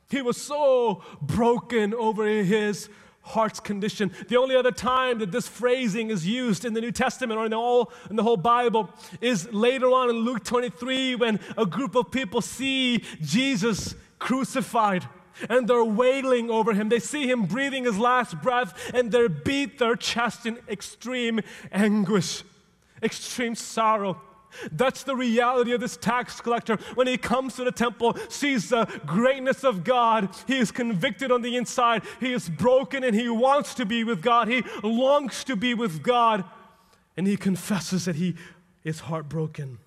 [0.10, 2.90] He was so broken over his
[3.24, 4.12] heart's condition.
[4.28, 7.52] The only other time that this phrasing is used in the New Testament or in
[7.52, 8.90] the whole, in the whole Bible
[9.22, 15.08] is later on in Luke 23 when a group of people see Jesus crucified
[15.50, 16.90] and they're wailing over him.
[16.90, 22.44] They see him breathing his last breath and they beat their chest in extreme anguish,
[23.02, 24.22] extreme sorrow.
[24.72, 26.78] That's the reality of this tax collector.
[26.96, 31.42] When he comes to the temple, sees the greatness of God, he is convicted on
[31.42, 32.04] the inside.
[32.20, 34.48] He is broken and he wants to be with God.
[34.48, 36.44] He longs to be with God.
[37.16, 38.36] And he confesses that he
[38.84, 39.80] is heartbroken.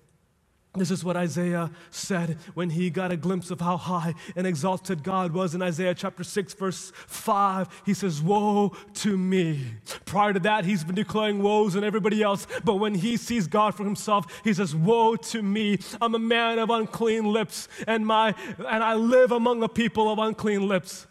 [0.77, 5.03] This is what Isaiah said when he got a glimpse of how high and exalted
[5.03, 7.83] God was in Isaiah chapter 6, verse 5.
[7.85, 9.61] He says, Woe to me.
[10.05, 12.47] Prior to that, he's been declaring woes on everybody else.
[12.63, 15.79] But when he sees God for himself, he says, Woe to me.
[16.01, 20.19] I'm a man of unclean lips, and, my, and I live among a people of
[20.19, 21.07] unclean lips.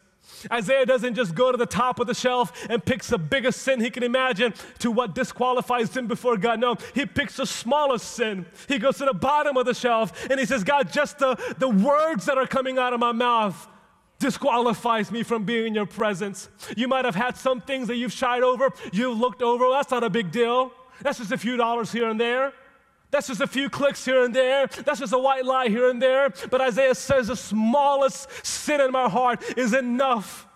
[0.53, 3.81] Isaiah doesn't just go to the top of the shelf and picks the biggest sin
[3.81, 6.61] he can imagine to what disqualifies him before God.
[6.61, 8.47] No, he picks the smallest sin.
[8.69, 11.69] He goes to the bottom of the shelf and he says, God, just the, the
[11.69, 13.69] words that are coming out of my mouth
[14.19, 16.49] disqualifies me from being in your presence.
[16.77, 19.65] You might have had some things that you've shied over, you've looked over.
[19.65, 20.73] Well, that's not a big deal.
[21.03, 22.53] That's just a few dollars here and there.
[23.17, 24.67] That's just a few clicks here and there.
[24.67, 26.35] That's just a white lie here and there.
[26.51, 30.47] But Isaiah says the smallest sin in my heart is enough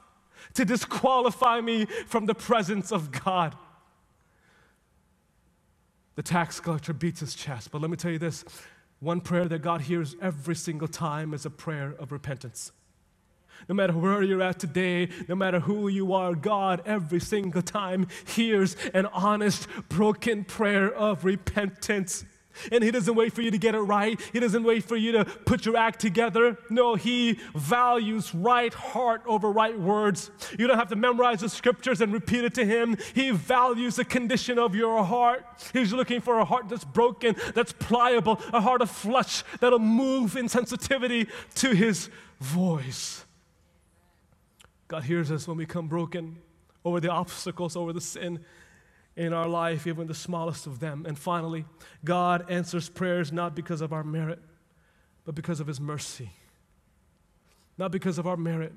[0.52, 3.56] to disqualify me from the presence of God.
[6.16, 7.70] The tax collector beats his chest.
[7.70, 8.44] But let me tell you this
[8.98, 12.72] one prayer that God hears every single time is a prayer of repentance.
[13.70, 18.06] No matter where you're at today, no matter who you are, God every single time
[18.26, 22.26] hears an honest, broken prayer of repentance.
[22.72, 24.20] And He doesn't wait for you to get it right.
[24.32, 26.59] He doesn't wait for you to put your act together.
[26.68, 30.30] No, He values right heart over right words.
[30.59, 32.96] You don't have to memorize the scriptures and repeat it to Him.
[33.14, 35.44] He values the condition of your heart.
[35.72, 40.36] He's looking for a heart that's broken, that's pliable, a heart of flesh that'll move
[40.36, 43.24] in sensitivity to His voice.
[44.88, 46.38] God hears us when we come broken
[46.84, 48.44] over the obstacles, over the sin
[49.21, 51.05] in our life, even the smallest of them.
[51.07, 51.66] And finally,
[52.03, 54.39] God answers prayers not because of our merit,
[55.27, 56.31] but because of His mercy.
[57.77, 58.73] Not because of our merit,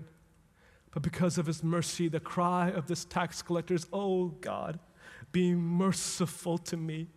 [0.91, 2.10] but because of His mercy.
[2.10, 4.80] The cry of this tax collector is, Oh God,
[5.32, 7.08] be merciful to me.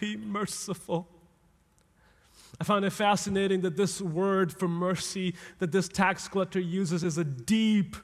[0.00, 1.06] Be merciful.
[2.58, 7.18] I find it fascinating that this word for mercy that this tax collector uses is
[7.18, 7.96] a deep,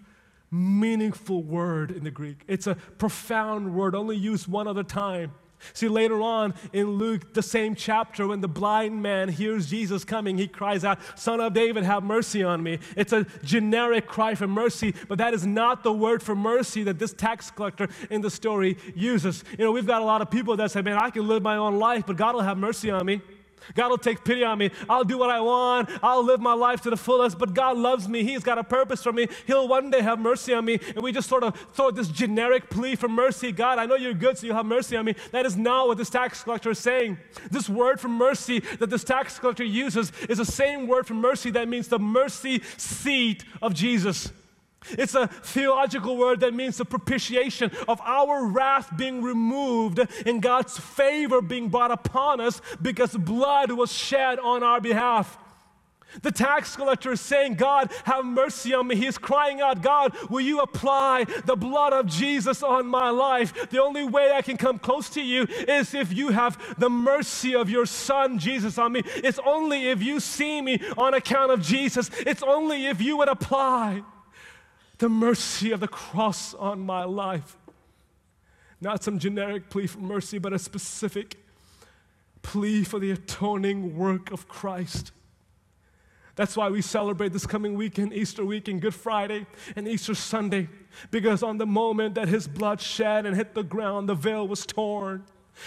[0.56, 2.42] meaningful word in the Greek.
[2.48, 5.32] It's a profound word, only used one other time.
[5.72, 10.36] See, later on in Luke, the same chapter, when the blind man hears Jesus coming,
[10.36, 12.78] he cries out, Son of David, have mercy on me.
[12.96, 16.98] It's a generic cry for mercy, but that is not the word for mercy that
[16.98, 19.44] this tax collector in the story uses.
[19.58, 21.56] You know, we've got a lot of people that say, Man, I can live my
[21.56, 23.22] own life, but God will have mercy on me.
[23.74, 24.70] God will take pity on me.
[24.88, 25.90] I'll do what I want.
[26.02, 28.22] I'll live my life to the fullest, but God loves me.
[28.22, 29.28] He's got a purpose for me.
[29.46, 30.78] He'll one day have mercy on me.
[30.94, 34.14] And we just sort of throw this generic plea for mercy God, I know you're
[34.14, 35.14] good, so you'll have mercy on me.
[35.32, 37.18] That is not what this tax collector is saying.
[37.50, 41.50] This word for mercy that this tax collector uses is the same word for mercy
[41.50, 44.30] that means the mercy seat of Jesus.
[44.90, 50.78] It's a theological word that means the propitiation of our wrath being removed and God's
[50.78, 55.38] favor being brought upon us because blood was shed on our behalf.
[56.22, 58.96] The tax collector is saying, God, have mercy on me.
[58.96, 63.68] He's crying out, God, will you apply the blood of Jesus on my life?
[63.70, 67.54] The only way I can come close to you is if you have the mercy
[67.54, 69.02] of your son, Jesus, on me.
[69.16, 72.10] It's only if you see me on account of Jesus.
[72.20, 74.02] It's only if you would apply
[74.98, 77.56] the mercy of the cross on my life.
[78.80, 81.36] Not some generic plea for mercy, but a specific
[82.42, 85.12] plea for the atoning work of Christ.
[86.36, 90.68] That's why we celebrate this coming weekend, Easter weekend, Good Friday, and Easter Sunday,
[91.10, 94.66] because on the moment that his blood shed and hit the ground, the veil was
[94.66, 95.24] torn,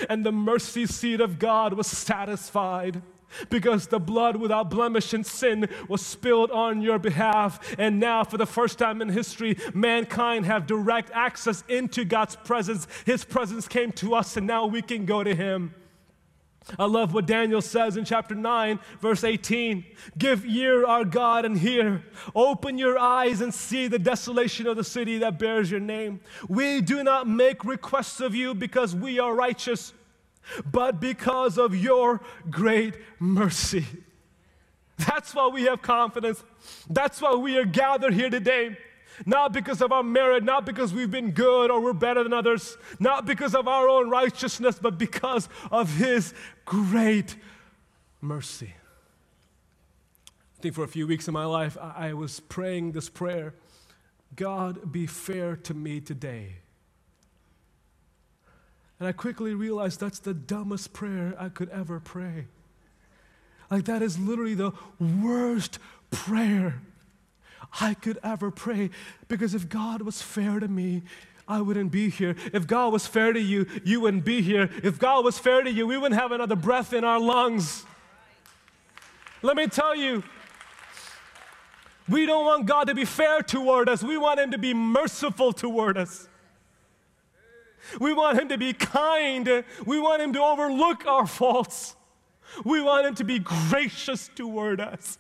[0.08, 3.02] and the mercy seat of God was satisfied
[3.50, 8.38] because the blood without blemish and sin was spilled on your behalf and now for
[8.38, 13.92] the first time in history mankind have direct access into god's presence his presence came
[13.92, 15.74] to us and now we can go to him
[16.78, 19.84] I love what Daniel says in chapter 9, verse 18.
[20.18, 22.04] Give ear, our God, and hear.
[22.36, 26.20] Open your eyes and see the desolation of the city that bears your name.
[26.48, 29.94] We do not make requests of you because we are righteous
[30.72, 33.86] but because of your great mercy.
[34.98, 36.44] That's why we have confidence.
[36.90, 38.78] That's why we are gathered here today.
[39.26, 42.78] Not because of our merit, not because we've been good or we're better than others,
[43.00, 46.34] not because of our own righteousness, but because of His
[46.66, 47.36] great
[48.22, 48.74] mercy.
[50.58, 53.56] I think for a few weeks in my life, I was praying this prayer
[54.36, 56.58] God, be fair to me today.
[59.00, 62.48] And I quickly realized that's the dumbest prayer I could ever pray.
[63.72, 65.80] Like, that is literally the worst
[66.12, 66.82] prayer
[67.80, 68.90] I could ever pray.
[69.28, 71.04] Because if God was fair to me,
[71.48, 72.36] I wouldn't be here.
[72.54, 74.70] If God was fair to you, you wouldn't be here.
[74.84, 77.86] If God was fair to you, we wouldn't have another breath in our lungs.
[79.42, 80.24] Let me tell you,
[82.08, 84.04] we don't want God to be fair toward us.
[84.04, 86.28] We want Him to be merciful toward us.
[88.00, 89.64] We want Him to be kind.
[89.86, 91.96] We want Him to overlook our faults.
[92.66, 95.18] We want Him to be gracious toward us.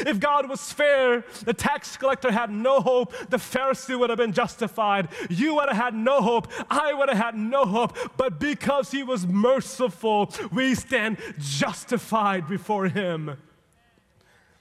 [0.00, 3.12] If God was fair, the tax collector had no hope.
[3.28, 5.08] The Pharisee would have been justified.
[5.28, 6.46] You would have had no hope.
[6.70, 7.96] I would have had no hope.
[8.16, 13.36] But because He was merciful, we stand justified before Him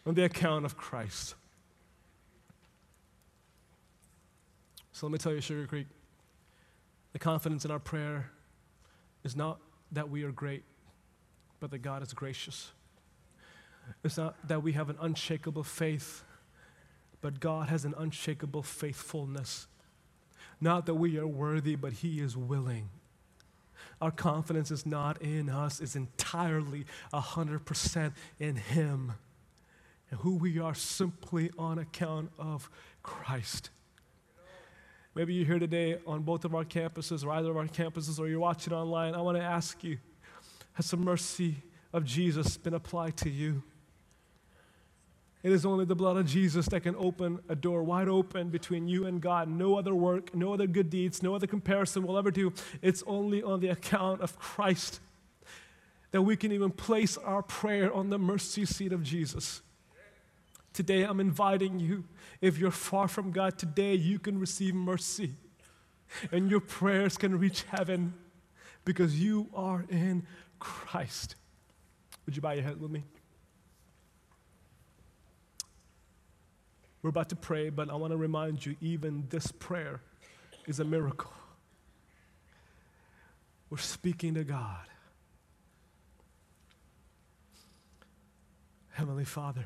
[0.06, 1.36] on the account of Christ.
[4.92, 5.88] So let me tell you, Sugar Creek.
[7.14, 8.32] The confidence in our prayer
[9.24, 9.60] is not
[9.92, 10.64] that we are great,
[11.60, 12.72] but that God is gracious.
[14.04, 16.24] It's not that we have an unshakable faith,
[17.22, 19.68] but God has an unshakable faithfulness.
[20.62, 22.90] Not that we are worthy, but He is willing.
[24.02, 29.14] Our confidence is not in us, it's entirely 100% in Him.
[30.12, 32.70] And who we are simply on account of
[33.04, 33.70] Christ.
[35.20, 38.30] Maybe you're here today on both of our campuses or either of our campuses or
[38.30, 39.14] you're watching online.
[39.14, 39.98] I want to ask you
[40.76, 41.58] Has the mercy
[41.92, 43.62] of Jesus been applied to you?
[45.44, 48.88] It is only the blood of Jesus that can open a door wide open between
[48.88, 49.50] you and God.
[49.50, 52.54] No other work, no other good deeds, no other comparison will ever do.
[52.82, 55.02] It's only on the account of Christ
[56.12, 59.64] that we can even place our prayer on the mercy seat of Jesus.
[60.74, 62.06] Today, I'm inviting you.
[62.42, 65.36] If you're far from God, today you can receive mercy
[66.32, 68.14] and your prayers can reach heaven
[68.86, 70.26] because you are in
[70.60, 71.36] Christ.
[72.26, 73.04] Would you bow your head with me?
[77.02, 80.02] We're about to pray, but I want to remind you even this prayer
[80.68, 81.32] is a miracle.
[83.70, 84.86] We're speaking to God.
[88.92, 89.66] Heavenly Father,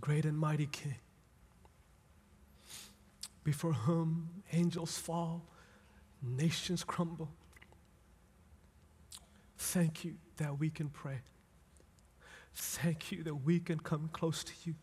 [0.00, 0.96] great and mighty King,
[3.42, 5.46] before whom angels fall,
[6.22, 7.30] nations crumble.
[9.56, 11.20] Thank you that we can pray.
[12.54, 14.74] Thank you that we can come close to you.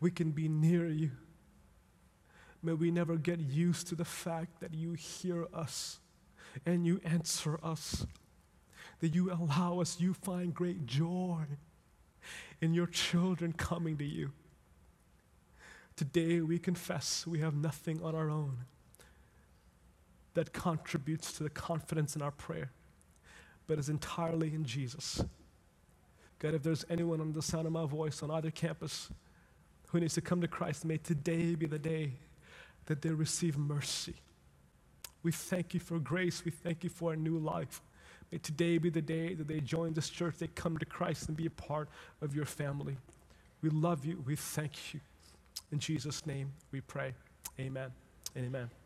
[0.00, 1.10] We can be near you.
[2.62, 6.00] May we never get used to the fact that you hear us
[6.64, 8.06] and you answer us,
[9.00, 11.44] that you allow us, you find great joy
[12.60, 14.32] in your children coming to you.
[15.96, 18.64] Today we confess we have nothing on our own
[20.34, 22.72] that contributes to the confidence in our prayer,
[23.66, 25.22] but is entirely in Jesus.
[26.40, 29.08] God, if there's anyone on the sound of my voice on either campus
[29.88, 32.14] who needs to come to Christ, may today be the day
[32.86, 34.16] that they receive mercy.
[35.22, 36.44] We thank you for grace.
[36.44, 37.80] We thank you for a new life.
[38.30, 41.36] May today be the day that they join this church, they come to Christ and
[41.36, 41.88] be a part
[42.20, 42.96] of your family.
[43.62, 44.22] We love you.
[44.26, 45.00] We thank you.
[45.72, 47.14] In Jesus' name we pray.
[47.58, 47.92] Amen
[48.34, 48.83] and amen.